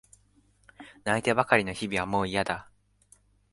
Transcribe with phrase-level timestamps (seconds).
[1.03, 2.71] 泣いてばかりの日々はもういやだ。